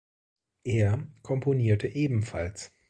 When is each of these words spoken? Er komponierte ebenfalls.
Er 0.63 1.07
komponierte 1.21 1.87
ebenfalls. 1.87 2.73